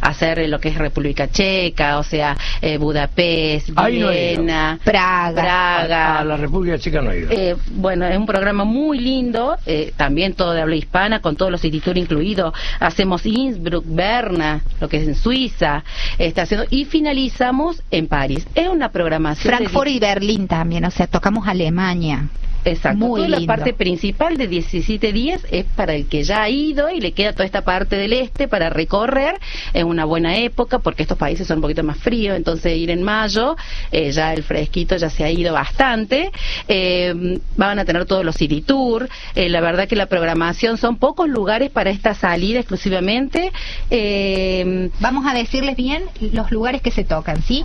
Hacer 0.00 0.38
eh, 0.38 0.48
lo 0.48 0.58
que 0.60 0.68
es 0.70 0.76
República 0.78 1.28
Checa, 1.30 1.98
o 1.98 2.02
sea, 2.02 2.36
eh, 2.60 2.78
Budapest, 2.78 3.70
no. 3.70 3.86
Viena, 3.86 4.78
Praga. 4.84 5.42
Praga. 5.42 6.18
A 6.20 6.24
la 6.24 6.36
República 6.36 6.78
Checa 6.78 7.02
no 7.02 7.10
he 7.10 7.18
ido. 7.20 7.30
Eh, 7.30 7.56
bueno, 7.72 8.06
es 8.06 8.16
un 8.16 8.26
programa 8.26 8.64
muy 8.64 8.98
lindo, 8.98 9.56
eh, 9.66 9.92
también 9.96 10.34
todo 10.34 10.52
de 10.52 10.62
habla 10.62 10.76
hispana, 10.76 11.20
con 11.20 11.36
todos 11.36 11.50
los 11.50 11.60
títulos 11.60 11.96
incluidos. 11.98 12.54
Hacemos 12.80 13.24
Innsbruck, 13.26 13.84
Berna, 13.86 14.60
lo 14.82 14.88
que 14.88 14.98
es 14.98 15.08
en 15.08 15.14
Suiza, 15.14 15.84
está 16.18 16.42
haciendo 16.42 16.66
y 16.70 16.84
finalizamos 16.84 17.82
en 17.90 18.08
París. 18.08 18.46
Es 18.54 18.68
una 18.68 18.90
programación. 18.90 19.50
de- 19.50 19.56
Frankfurt 19.56 19.88
y 19.88 19.98
Berlín 19.98 20.48
también, 20.48 20.84
o 20.84 20.90
sea, 20.90 21.06
tocamos 21.06 21.46
Alemania. 21.48 22.28
Exacto. 22.64 22.98
Muy 22.98 23.22
Toda 23.22 23.40
la 23.40 23.46
parte 23.46 23.72
principal 23.72 24.36
de 24.36 24.46
17 24.46 25.12
días 25.12 25.42
es 25.50 25.64
para 25.64 25.94
el 25.94 26.06
que 26.06 26.22
ya 26.22 26.42
ha 26.42 26.48
ido 26.48 26.90
y 26.90 27.00
le 27.00 27.12
queda 27.12 27.32
toda 27.32 27.44
esta 27.44 27.62
parte 27.62 27.96
del 27.96 28.12
este 28.12 28.48
para 28.48 28.70
recorrer. 28.70 29.38
Es 29.74 29.84
una 29.84 30.04
buena 30.04 30.36
época 30.36 30.78
porque 30.78 31.02
estos 31.02 31.18
países 31.18 31.46
son 31.46 31.58
un 31.58 31.62
poquito 31.62 31.82
más 31.82 31.98
fríos, 31.98 32.36
entonces 32.36 32.76
ir 32.76 32.90
en 32.90 33.02
mayo, 33.02 33.56
eh, 33.90 34.12
ya 34.12 34.32
el 34.32 34.42
fresquito 34.42 34.96
ya 34.96 35.10
se 35.10 35.24
ha 35.24 35.30
ido 35.30 35.52
bastante. 35.52 36.30
Eh, 36.68 37.38
van 37.56 37.78
a 37.78 37.84
tener 37.84 38.04
todos 38.06 38.24
los 38.24 38.36
city 38.36 38.62
tour. 38.62 39.08
Eh, 39.34 39.48
la 39.48 39.60
verdad 39.60 39.88
que 39.88 39.96
la 39.96 40.06
programación 40.06 40.78
son 40.78 40.96
pocos 40.96 41.28
lugares 41.28 41.70
para 41.70 41.90
esta 41.90 42.14
salida 42.14 42.60
exclusivamente. 42.60 43.52
Eh, 43.90 44.90
Vamos 45.00 45.26
a 45.26 45.34
decirles 45.34 45.76
bien 45.76 46.04
los 46.32 46.50
lugares 46.50 46.82
que 46.82 46.90
se 46.90 47.04
tocan, 47.04 47.42
¿sí? 47.42 47.64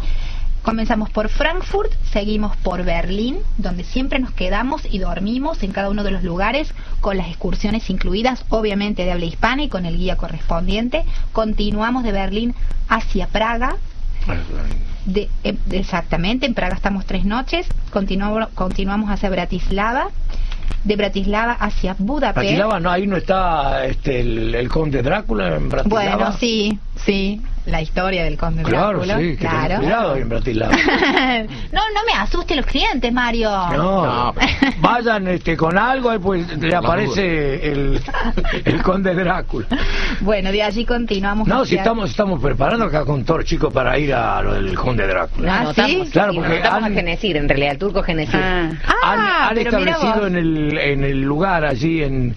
Comenzamos 0.67 1.09
por 1.09 1.29
Frankfurt, 1.29 1.93
seguimos 2.11 2.57
por 2.57 2.83
Berlín, 2.83 3.37
donde 3.57 3.85
siempre 3.85 4.19
nos 4.19 4.31
quedamos 4.33 4.81
y 4.83 4.99
dormimos 4.99 5.63
en 5.63 5.71
cada 5.71 5.89
uno 5.89 6.03
de 6.03 6.11
los 6.11 6.23
lugares, 6.23 6.73
con 6.99 7.15
las 7.15 7.29
excursiones 7.29 7.89
incluidas, 7.89 8.43
obviamente 8.49 9.05
de 9.05 9.13
habla 9.13 9.23
hispana 9.23 9.63
y 9.63 9.69
con 9.69 9.85
el 9.85 9.95
guía 9.95 10.17
correspondiente. 10.17 11.05
Continuamos 11.31 12.03
de 12.03 12.11
Berlín 12.11 12.53
hacia 12.89 13.27
Praga, 13.27 13.77
de, 15.05 15.29
eh, 15.45 15.55
exactamente, 15.71 16.45
en 16.45 16.53
Praga 16.53 16.75
estamos 16.75 17.05
tres 17.05 17.23
noches, 17.23 17.65
continuamos, 17.89 18.49
continuamos 18.49 19.09
hacia 19.09 19.29
Bratislava, 19.29 20.09
de 20.83 20.95
Bratislava 20.97 21.53
hacia 21.53 21.95
Budapest. 21.97 22.43
Bratislava, 22.43 22.81
no, 22.81 22.91
ahí 22.91 23.07
no 23.07 23.15
está 23.15 23.85
este, 23.85 24.19
el, 24.19 24.53
el 24.53 24.67
conde 24.67 25.01
Drácula 25.01 25.55
en 25.55 25.69
Bratislava. 25.69 26.17
Bueno, 26.17 26.37
sí, 26.37 26.77
sí, 27.05 27.41
la 27.67 27.81
historia 27.81 28.23
del 28.23 28.37
conde 28.37 28.63
Claro, 28.63 28.99
Drácula. 28.99 29.17
sí, 29.19 29.29
que 29.31 29.47
claro. 29.47 29.77
cuidado 29.77 30.15
en 30.15 30.29
Bratislava. 30.29 30.75
no, 31.71 31.81
no 31.93 32.01
me 32.05 32.13
asuste 32.17 32.55
los 32.55 32.65
clientes, 32.65 33.11
Mario. 33.11 33.49
No, 33.49 34.05
No, 34.05 34.33
pero- 34.33 34.71
vayan 34.79 35.27
este, 35.27 35.57
con 35.57 35.77
algo 35.77 36.13
y 36.13 36.19
pues 36.19 36.57
le 36.57 36.73
aparece 36.75 37.71
el, 37.71 38.01
el 38.65 38.81
conde 38.83 39.13
Drácula. 39.13 39.67
Bueno, 40.21 40.51
de 40.51 40.63
allí 40.63 40.85
continuamos. 40.85 41.47
No, 41.47 41.65
si 41.65 41.75
estamos 41.75 42.09
estamos 42.09 42.41
preparando 42.41 42.85
acá 42.85 43.03
con 43.05 43.23
todos 43.25 43.41
los 43.41 43.49
chicos 43.49 43.73
para 43.73 43.97
ir 43.99 44.13
a 44.13 44.41
lo 44.41 44.53
del 44.53 44.73
conde 44.75 45.05
Drácula. 45.05 45.59
Ah, 45.69 45.73
¿sí? 45.85 46.03
Claro, 46.11 46.33
porque 46.35 46.61
han- 46.63 46.83
a 46.85 46.89
Genesir, 46.89 47.35
en 47.37 47.49
realidad, 47.49 47.73
el 47.73 47.77
turco 47.77 48.01
Genesir. 48.01 48.39
ah, 48.41 48.69
han, 49.03 49.19
Ah, 49.19 49.47
han 49.49 49.57
establecido 49.57 50.27
en 50.27 50.35
el, 50.35 50.77
en 50.77 51.03
el 51.03 51.21
lugar 51.21 51.65
allí 51.65 52.01
en 52.03 52.35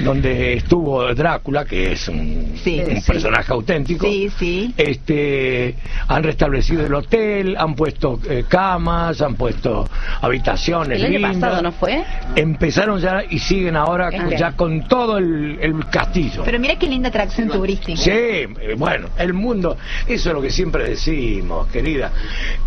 donde 0.00 0.54
estuvo 0.54 1.12
Drácula, 1.14 1.64
que 1.64 1.92
es 1.92 2.08
un, 2.08 2.54
Sí, 2.62 2.80
un 2.80 2.96
sí. 3.00 3.12
personaje 3.12 3.52
auténtico. 3.52 4.06
Sí, 4.06 4.30
sí. 4.38 4.71
Este, 4.76 5.76
han 6.08 6.22
restablecido 6.22 6.86
el 6.86 6.94
hotel, 6.94 7.56
han 7.58 7.74
puesto 7.74 8.20
eh, 8.28 8.44
camas, 8.48 9.20
han 9.20 9.34
puesto 9.34 9.88
habitaciones 10.20 10.98
el 11.00 11.06
año 11.06 11.18
lindas. 11.18 11.36
pasado 11.36 11.62
no 11.62 11.72
fue. 11.72 12.04
Empezaron 12.36 12.98
ya 13.00 13.22
y 13.28 13.38
siguen 13.38 13.76
ahora 13.76 14.08
Este. 14.10 14.36
ya 14.38 14.52
con 14.52 14.86
todo 14.88 15.18
el, 15.18 15.58
el 15.60 15.86
castillo. 15.88 16.42
Pero 16.44 16.58
mira 16.58 16.76
qué 16.76 16.86
linda 16.86 17.08
atracción 17.08 17.48
turística. 17.48 18.00
Sí, 18.00 18.10
eh, 18.10 18.74
bueno, 18.76 19.08
el 19.18 19.32
mundo, 19.34 19.76
eso 20.06 20.28
es 20.30 20.34
lo 20.34 20.40
que 20.42 20.50
siempre 20.50 20.88
decimos, 20.88 21.66
querida. 21.68 22.10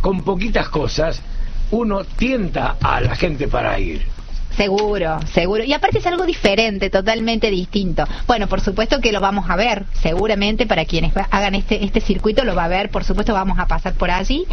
Con 0.02 0.22
poquitas 0.24 0.70
cosas 0.70 1.22
uno 1.72 2.04
tienta 2.04 2.76
a 2.82 3.02
la 3.02 3.16
gente 3.16 3.48
para 3.48 3.80
ir. 3.80 4.04
Seguro, 4.58 5.20
seguro. 5.34 5.64
Y 5.64 5.74
aparte 5.74 5.98
es 6.00 6.06
algo 6.08 6.26
diferente, 6.26 6.90
totalmente 6.90 7.50
distinto. 7.52 8.06
Bueno, 8.28 8.48
por 8.48 8.62
supuesto 8.62 9.02
que 9.02 9.12
lo 9.12 9.20
vamos 9.20 9.50
a 9.50 9.56
ver, 9.56 9.86
seguramente 10.02 10.66
para 10.66 10.86
quienes 10.86 11.14
hagan 11.32 11.56
este, 11.56 11.84
este 11.84 12.00
circuito 12.02 12.44
lo 12.46 12.56
va 12.56 12.66
a 12.66 12.68
ver, 12.70 12.90
por 12.90 13.04
supuesto 13.04 13.34
vamos 13.34 13.60
a 13.60 13.68
pasar 13.68 13.94
por 13.96 14.12
allí. 14.12 14.46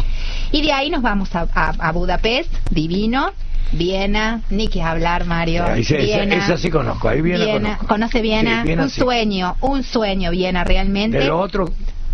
Y 0.51 0.61
de 0.61 0.73
ahí 0.73 0.89
nos 0.89 1.01
vamos 1.01 1.33
a, 1.35 1.47
a- 1.53 1.73
a 1.79 1.91
Budapest, 1.91 2.51
divino, 2.69 3.31
Viena, 3.71 4.41
ni 4.49 4.67
que 4.67 4.83
hablar, 4.83 5.25
Mario. 5.25 5.65
Sí, 5.75 5.81
esa- 5.81 5.97
Viena, 5.97 6.35
esa 6.35 6.57
sí 6.57 6.69
conozco, 6.69 7.07
ahí 7.09 7.21
Viena 7.21 7.45
conozco. 7.53 7.87
¿Conoce 7.87 8.21
Viena? 8.21 8.61
Sí, 8.61 8.67
Viena 8.67 8.83
un 8.83 8.89
sí. 8.89 9.01
sueño, 9.01 9.55
un 9.61 9.83
sueño 9.83 10.31
Viena 10.31 10.63
realmente. 10.63 11.17
De 11.19 11.25
lo 11.25 11.39
otro, 11.39 11.71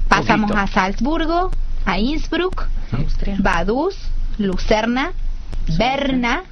Pasamos 0.07 0.51
poquito. 0.51 0.63
a 0.63 0.67
Salzburgo, 0.67 1.51
a 1.85 1.99
Innsbruck, 1.99 2.67
Vaduz, 3.39 3.95
Lucerna, 4.37 5.11
Berna, 5.77 6.43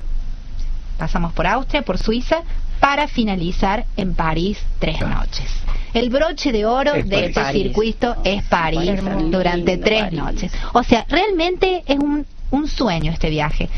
pasamos 0.98 1.34
por 1.34 1.48
Austria, 1.48 1.82
por 1.84 1.98
Suiza, 1.98 2.38
para 2.80 3.08
finalizar 3.08 3.86
en 3.96 4.13
París 4.13 4.60
tres 4.80 5.00
noches. 5.01 5.46
El 5.94 6.10
broche 6.10 6.51
de 6.51 6.66
oro 6.66 6.94
Es 6.94 7.08
de 7.08 7.25
este 7.25 7.51
circuito 7.51 8.16
es 8.24 8.44
París 8.44 9.01
París, 9.01 9.32
durante 9.32 9.72
lindo, 9.72 9.86
tres 9.86 10.04
París. 10.04 10.20
noches. 10.20 10.51
O 10.74 10.84
sea, 10.84 11.06
realmente 11.10 11.84
es 11.88 11.98
un, 11.98 12.25
un 12.51 12.68
sueño 12.68 13.12
este 13.12 13.30
viaje. 13.30 13.70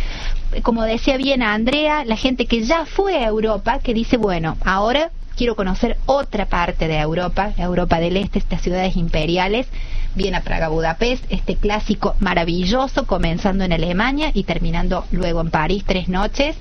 Como 0.63 0.83
decía 0.83 1.17
bien 1.17 1.43
Andrea, 1.43 2.03
la 2.05 2.17
gente 2.17 2.45
que 2.45 2.63
ya 2.63 2.85
fue 2.85 3.17
a 3.17 3.27
Europa, 3.27 3.79
que 3.79 3.93
dice, 3.93 4.17
bueno, 4.17 4.57
ahora 4.65 5.11
quiero 5.37 5.55
conocer 5.55 5.95
otra 6.05 6.47
parte 6.47 6.87
de 6.87 6.99
Europa, 6.99 7.53
Europa 7.57 7.99
del 7.99 8.17
Este, 8.17 8.39
estas 8.39 8.61
ciudades 8.61 8.97
imperiales, 8.97 9.67
viene 10.15 10.37
a 10.37 10.41
Praga, 10.41 10.67
Budapest, 10.67 11.23
este 11.29 11.55
clásico 11.55 12.15
maravilloso, 12.19 13.05
comenzando 13.05 13.63
en 13.63 13.71
Alemania 13.71 14.31
y 14.33 14.43
terminando 14.43 15.05
luego 15.11 15.39
en 15.39 15.49
París, 15.51 15.83
tres 15.87 16.09
noches, 16.09 16.57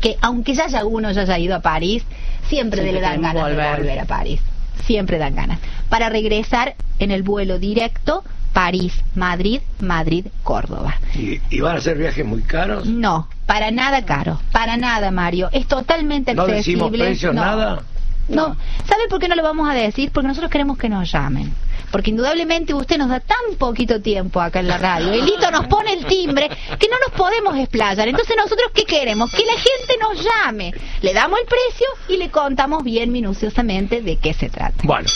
que 0.00 0.16
aunque 0.20 0.54
ya 0.54 0.64
haya 0.64 0.84
uno, 0.84 1.10
ya 1.12 1.22
haya 1.22 1.38
ido 1.38 1.54
a 1.56 1.60
París, 1.60 2.02
siempre, 2.48 2.82
Siempre 2.82 2.92
le 2.92 3.00
dan 3.00 3.22
ganas 3.22 3.44
de 3.46 3.50
volver. 3.54 3.98
a 4.00 4.04
París, 4.04 4.40
siempre 4.84 5.18
dan 5.18 5.34
ganas, 5.34 5.58
para 5.88 6.08
regresar 6.08 6.74
en 6.98 7.10
el 7.10 7.22
vuelo 7.22 7.58
directo 7.58 8.22
París, 8.52 8.94
Madrid, 9.14 9.60
Madrid, 9.80 10.26
Córdoba. 10.42 10.94
¿Y, 11.14 11.40
y 11.50 11.60
van 11.60 11.76
a 11.76 11.80
ser 11.80 11.98
viajes 11.98 12.24
muy 12.24 12.40
caros? 12.42 12.86
No, 12.86 13.28
para 13.44 13.70
nada 13.70 14.04
caro, 14.06 14.40
para 14.52 14.76
nada, 14.78 15.10
Mario. 15.10 15.50
Es 15.52 15.66
totalmente 15.66 16.34
¿No 16.34 16.42
accesible. 16.42 16.84
decimos 16.84 16.90
precios, 17.06 17.34
No. 17.34 17.42
nada? 17.44 17.82
No, 18.28 18.56
¿sabe 18.86 19.08
por 19.08 19.20
qué 19.20 19.28
no 19.28 19.34
lo 19.34 19.42
vamos 19.42 19.68
a 19.68 19.74
decir? 19.74 20.10
Porque 20.12 20.28
nosotros 20.28 20.50
queremos 20.50 20.78
que 20.78 20.88
nos 20.88 21.10
llamen. 21.10 21.54
Porque 21.92 22.10
indudablemente 22.10 22.74
usted 22.74 22.98
nos 22.98 23.08
da 23.08 23.20
tan 23.20 23.56
poquito 23.58 24.00
tiempo 24.02 24.40
acá 24.40 24.60
en 24.60 24.68
la 24.68 24.78
radio. 24.78 25.12
Elito 25.12 25.50
nos 25.50 25.66
pone 25.68 25.92
el 25.92 26.04
timbre 26.04 26.48
que 26.48 26.88
no 26.88 26.96
nos 26.98 27.16
podemos 27.16 27.56
explayar. 27.56 28.08
Entonces 28.08 28.36
nosotros 28.36 28.70
¿qué 28.74 28.84
queremos? 28.84 29.30
Que 29.30 29.44
la 29.44 29.52
gente 29.52 29.96
nos 30.00 30.24
llame. 30.24 30.74
Le 31.02 31.14
damos 31.14 31.38
el 31.38 31.46
precio 31.46 31.86
y 32.08 32.16
le 32.16 32.30
contamos 32.30 32.82
bien 32.82 33.12
minuciosamente 33.12 34.02
de 34.02 34.16
qué 34.16 34.34
se 34.34 34.48
trata. 34.48 34.82
Bueno, 34.82 35.08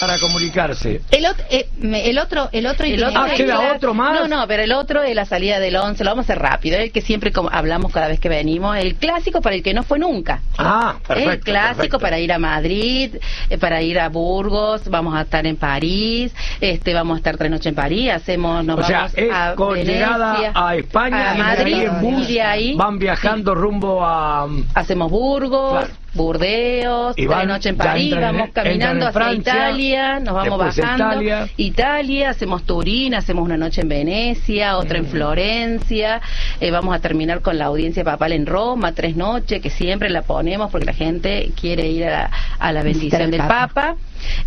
para 0.00 0.18
comunicarse. 0.18 1.00
El, 1.10 1.24
ot- 1.24 1.44
eh, 1.50 1.68
el 1.82 2.18
otro, 2.18 2.48
el 2.52 2.66
otro, 2.66 2.86
El 2.86 3.02
otro 3.02 3.20
Ah, 3.20 3.28
¿queda 3.36 3.72
otro 3.74 3.94
más? 3.94 4.18
No, 4.20 4.28
no, 4.28 4.46
pero 4.46 4.62
el 4.62 4.72
otro 4.72 5.02
es 5.02 5.14
la 5.14 5.24
salida 5.24 5.58
del 5.60 5.76
11, 5.76 6.04
lo 6.04 6.10
vamos 6.10 6.24
a 6.28 6.32
hacer 6.32 6.42
rápido, 6.42 6.78
el 6.78 6.92
que 6.92 7.00
siempre 7.00 7.32
como 7.32 7.48
hablamos 7.50 7.92
cada 7.92 8.08
vez 8.08 8.20
que 8.20 8.28
venimos, 8.28 8.76
el 8.76 8.94
clásico 8.96 9.40
para 9.40 9.56
el 9.56 9.62
que 9.62 9.74
no 9.74 9.82
fue 9.82 9.98
nunca. 9.98 10.40
Ah, 10.56 10.96
perfecto. 11.06 11.30
el 11.32 11.40
clásico 11.40 11.74
perfecto. 11.76 11.98
para 11.98 12.18
ir 12.20 12.32
a 12.32 12.38
Madrid, 12.38 13.16
eh, 13.50 13.58
para 13.58 13.82
ir 13.82 13.98
a 13.98 14.08
Burgos, 14.08 14.88
vamos 14.88 15.14
a 15.16 15.22
estar 15.22 15.46
en 15.46 15.56
París, 15.56 16.32
este 16.60 16.94
vamos 16.94 17.16
a 17.16 17.18
estar 17.18 17.36
tres 17.36 17.50
noches 17.50 17.66
en 17.66 17.74
París, 17.74 18.10
hacemos 18.10 18.64
nos 18.64 18.78
O 18.80 18.82
sea, 18.84 18.98
vamos 19.00 19.12
es 19.16 19.32
a 19.32 19.54
con 19.54 19.74
Venecia, 19.74 19.94
llegada 19.94 20.52
a 20.54 20.76
España 20.76 21.30
a 21.32 21.34
y 21.34 21.38
Madrid 21.38 21.74
de 21.76 21.80
ahí 21.80 21.86
en 21.86 22.00
bus 22.00 22.28
y 22.30 22.34
de 22.34 22.42
ahí 22.42 22.74
van 22.74 22.98
viajando 22.98 23.54
rumbo 23.54 24.04
a... 24.04 24.46
hacemos 24.74 25.10
Burgos, 25.10 25.70
Claro. 25.72 25.88
Burdeos, 26.14 27.14
van- 27.16 27.26
tres 27.38 27.48
noches 27.48 27.66
en 27.66 27.76
París, 27.76 28.12
entran 28.12 28.34
vamos 28.34 28.50
caminando 28.54 29.06
hacia 29.06 29.12
Francia, 29.20 29.52
Italia, 29.54 30.20
nos 30.20 30.34
vamos 30.34 30.58
bajando. 30.58 31.04
Italia. 31.22 31.48
Italia, 31.56 32.30
hacemos 32.30 32.62
Turín, 32.64 33.14
hacemos 33.14 33.44
una 33.44 33.56
noche 33.56 33.82
en 33.82 33.88
Venecia, 33.88 34.76
otra 34.78 34.98
en 34.98 35.04
Mm. 35.04 35.08
Florencia, 35.08 36.20
eh, 36.60 36.70
vamos 36.70 36.94
a 36.94 36.98
terminar 37.00 37.40
con 37.42 37.58
la 37.58 37.66
audiencia 37.66 38.04
papal 38.04 38.32
en 38.32 38.46
Roma, 38.46 38.92
tres 38.92 39.16
noches, 39.16 39.60
que 39.60 39.70
siempre 39.70 40.08
la 40.10 40.22
ponemos 40.22 40.70
porque 40.70 40.86
la 40.86 40.94
gente 40.94 41.50
quiere 41.60 41.88
ir 41.88 42.04
a 42.06 42.10
la, 42.10 42.30
a 42.58 42.72
la 42.72 42.82
bendición 42.82 43.30
del 43.30 43.40
Papa. 43.40 43.68
Papa. 43.68 43.96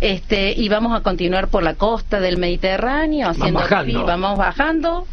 Este, 0.00 0.52
y 0.56 0.68
vamos 0.68 0.94
a 0.98 1.02
continuar 1.02 1.48
por 1.48 1.62
la 1.62 1.74
costa 1.74 2.20
del 2.20 2.36
Mediterráneo, 2.38 3.28
haciendo 3.30 3.60
bajando. 3.60 4.00
sí, 4.00 4.04
vamos 4.06 4.36
bajando, 4.36 5.06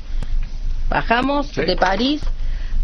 bajamos 0.89 1.47
Sí. 1.47 1.61
de 1.61 1.77
París 1.77 2.21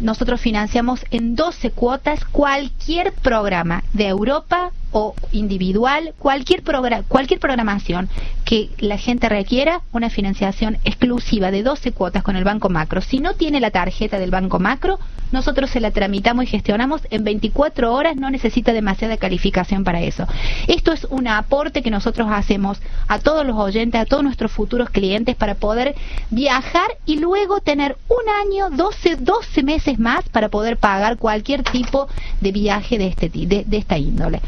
Nosotros 0.00 0.40
financiamos 0.40 1.04
en 1.12 1.36
12 1.36 1.70
cuotas 1.70 2.24
cualquier 2.24 3.12
programa 3.12 3.84
de 3.92 4.08
Europa 4.08 4.72
o 4.90 5.14
individual, 5.32 6.14
cualquier, 6.18 6.62
progra- 6.64 7.04
cualquier 7.06 7.38
programación 7.38 8.08
que 8.44 8.70
la 8.78 8.98
gente 8.98 9.28
requiera, 9.28 9.82
una 9.92 10.10
financiación 10.10 10.78
exclusiva 10.84 11.50
de 11.52 11.62
12 11.62 11.92
cuotas 11.92 12.24
con 12.24 12.34
el 12.36 12.44
Banco 12.44 12.68
Macro. 12.68 13.00
Si 13.00 13.20
no 13.20 13.34
tiene 13.34 13.60
la 13.60 13.70
tarjeta 13.70 14.18
del 14.18 14.30
Banco 14.32 14.58
Macro, 14.58 14.98
nosotros 15.32 15.70
se 15.70 15.80
la 15.80 15.90
tramitamos 15.90 16.44
y 16.44 16.48
gestionamos 16.48 17.02
en 17.10 17.24
24 17.24 17.92
horas, 17.92 18.16
no 18.16 18.30
necesita 18.30 18.72
demasiada 18.72 19.16
calificación 19.16 19.84
para 19.84 20.00
eso. 20.00 20.26
Esto 20.68 20.92
es 20.92 21.04
un 21.10 21.28
aporte 21.28 21.82
que 21.82 21.90
nosotros 21.90 22.28
hacemos 22.30 22.80
a 23.08 23.18
todos 23.18 23.46
los 23.46 23.56
oyentes, 23.56 24.00
a 24.00 24.04
todos 24.04 24.22
nuestros 24.22 24.52
futuros 24.52 24.90
clientes 24.90 25.36
para 25.36 25.54
poder 25.54 25.94
viajar 26.30 26.86
y 27.06 27.18
luego 27.18 27.60
tener 27.60 27.96
un 28.08 28.28
año, 28.46 28.70
12, 28.70 29.16
12 29.16 29.62
meses 29.62 29.98
más 29.98 30.28
para 30.28 30.48
poder 30.48 30.76
pagar 30.76 31.18
cualquier 31.18 31.62
tipo 31.62 32.08
de 32.40 32.52
viaje 32.52 32.98
de, 32.98 33.08
este, 33.08 33.28
de, 33.28 33.64
de 33.66 33.76
esta 33.76 33.98
índole 33.98 34.40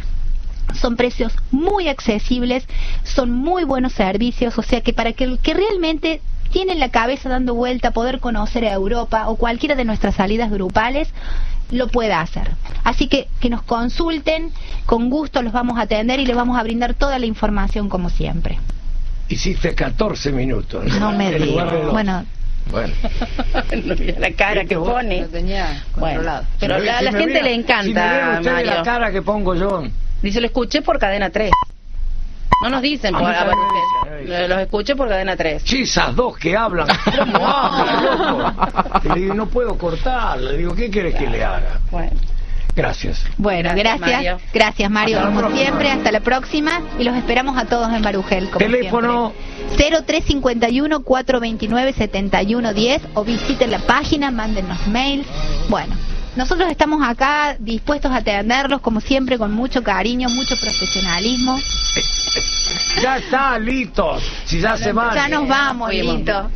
son 0.74 0.96
precios 0.96 1.32
muy 1.52 1.88
accesibles, 1.88 2.66
son 3.04 3.30
muy 3.30 3.64
buenos 3.64 3.92
servicios, 3.92 4.58
o 4.58 4.62
sea 4.62 4.80
que 4.80 4.92
para 4.92 5.12
que 5.12 5.38
que 5.38 5.54
realmente 5.54 6.20
tiene 6.50 6.74
la 6.74 6.90
cabeza 6.90 7.28
dando 7.28 7.54
vuelta 7.54 7.88
a 7.88 7.90
poder 7.92 8.20
conocer 8.20 8.64
a 8.64 8.72
Europa 8.72 9.28
o 9.28 9.36
cualquiera 9.36 9.74
de 9.74 9.84
nuestras 9.84 10.14
salidas 10.16 10.50
grupales, 10.50 11.08
lo 11.70 11.88
pueda 11.88 12.20
hacer. 12.20 12.50
Así 12.84 13.08
que 13.08 13.28
que 13.40 13.50
nos 13.50 13.62
consulten, 13.62 14.52
con 14.86 15.10
gusto 15.10 15.42
los 15.42 15.52
vamos 15.52 15.78
a 15.78 15.82
atender 15.82 16.20
y 16.20 16.26
les 16.26 16.36
vamos 16.36 16.58
a 16.58 16.62
brindar 16.62 16.94
toda 16.94 17.18
la 17.18 17.26
información 17.26 17.88
como 17.88 18.08
siempre. 18.10 18.58
Hiciste 19.28 19.74
14 19.74 20.30
minutos. 20.32 20.84
No 21.00 21.10
me 21.12 21.34
En 21.34 21.46
lugar 21.46 21.70
de 21.70 21.76
digas. 21.78 21.92
Bueno, 21.92 22.24
Bueno. 22.70 22.94
No, 23.84 23.94
mira 23.96 24.18
la 24.20 24.30
cara 24.32 24.64
que 24.64 24.76
vos, 24.76 24.88
pone. 24.90 25.22
Lo 25.22 25.28
tenía 25.28 25.84
Bueno, 25.96 26.22
pero 26.60 26.78
Si 26.80 26.84
la, 26.86 26.92
me- 26.98 27.02
la 27.02 27.10
si 27.10 27.16
me 27.16 27.20
gente 27.22 27.34
le 27.34 27.38
si 27.40 27.44
me 27.44 27.54
encanta, 27.62 28.26
ustedes 28.38 28.46
Mario. 28.54 28.74
la 28.74 28.82
cara 28.82 29.10
que 29.12 29.22
pongo 29.22 29.54
yo. 29.56 29.82
Dice, 30.22 30.40
lo 30.40 30.46
escuché 30.46 30.82
por 30.82 30.98
cadena 30.98 31.30
3. 31.30 31.50
No 32.62 32.70
nos 32.70 32.82
dicen 32.82 33.12
por 33.12 33.22
me 34.24 34.48
Los 34.48 34.58
escuché 34.60 34.96
por 34.96 35.08
cadena 35.08 35.36
3. 35.36 35.64
Chisas 35.64 36.14
dos 36.14 36.36
que 36.38 36.56
hablan. 36.56 36.86
¿Cómo 37.18 37.46
hablan, 37.46 38.04
loco? 38.04 38.54
Y 39.04 39.08
le 39.08 39.14
digo, 39.20 39.34
no 39.34 39.46
puedo 39.46 39.76
cortar. 39.76 40.38
Le 40.40 40.56
digo, 40.56 40.74
¿qué 40.74 40.90
quieres 40.90 41.14
que 41.14 41.26
le 41.26 41.44
haga? 41.44 41.80
Bueno, 41.90 42.12
Gracias. 42.74 43.24
bueno, 43.38 43.70
Gracias, 43.74 44.42
gracias. 44.52 44.90
Mario. 44.90 45.16
Gracias, 45.16 45.24
como 45.24 45.38
próxima. 45.40 45.62
siempre. 45.62 45.90
Hasta 45.90 46.12
la 46.12 46.20
próxima 46.20 46.82
y 46.98 47.04
los 47.04 47.16
esperamos 47.16 47.56
a 47.56 47.64
todos 47.64 47.90
en 47.92 48.02
Barugel. 48.02 48.50
Como 48.50 48.58
Teléfono. 48.58 49.32
siempre. 49.76 49.96
0351 50.06 51.00
429 51.02 51.92
7110 51.94 53.02
o 53.14 53.24
visiten 53.24 53.70
la 53.70 53.78
página, 53.78 54.30
mándennos 54.30 54.86
mails. 54.88 55.26
Bueno, 55.70 55.94
nosotros 56.36 56.70
estamos 56.70 57.00
acá 57.02 57.56
dispuestos 57.58 58.12
a 58.12 58.16
atenderlos 58.16 58.82
como 58.82 59.00
siempre 59.00 59.38
con 59.38 59.52
mucho 59.52 59.82
cariño, 59.82 60.28
mucho 60.28 60.54
profesionalismo. 60.60 61.58
Ya 63.02 63.16
está, 63.18 63.58
listo. 63.58 64.18
Si 64.44 64.60
ya 64.60 64.76
se 64.76 64.92
van. 64.92 65.14
Ya 65.14 65.28
nos 65.28 65.48
vamos. 65.48 65.90
Lito. 65.90 66.50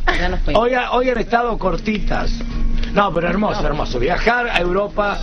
Hoy, 0.53 0.71
hoy 0.91 1.09
han 1.09 1.17
estado 1.17 1.57
cortitas. 1.57 2.31
No, 2.93 3.13
pero 3.13 3.29
hermoso, 3.29 3.65
hermoso. 3.65 3.99
Viajar 3.99 4.47
a 4.49 4.59
Europa 4.59 5.17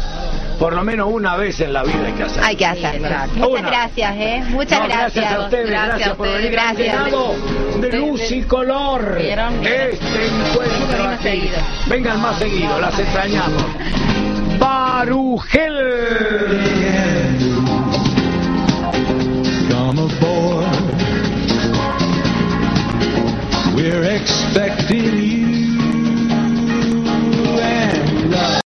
por 0.59 0.75
lo 0.75 0.83
menos 0.83 1.09
una 1.11 1.37
vez 1.37 1.61
en 1.61 1.73
la 1.73 1.85
vida 1.85 2.07
hay 2.07 2.13
que 2.15 2.23
hacer. 2.25 2.43
Hay 2.45 2.57
que 2.57 2.67
hacerlo. 2.67 3.09
Muchas 3.37 3.67
gracias, 3.67 4.15
¿eh? 4.17 4.43
Muchas 4.49 4.81
No, 4.81 4.89
gracias. 4.89 5.33
a 5.33 5.41
ustedes, 5.41 5.71
gracias, 5.71 5.89
Gracias 5.89 6.11
a 6.11 6.15
por 6.17 6.29
venir. 6.29 6.51
Gracias. 6.51 6.79
llenado 6.79 7.35
de 7.81 7.93
luz 7.93 8.31
y 8.33 8.43
color 8.43 9.19
este 9.21 10.27
encuentro 10.27 11.09
aquí. 11.11 11.51
Vengan 11.89 12.21
más 12.21 12.39
seguido, 12.39 12.81
las 12.81 12.99
extrañamos. 12.99 13.65
Barugel. 14.59 16.78
expecting 24.21 25.19
you. 25.19 25.28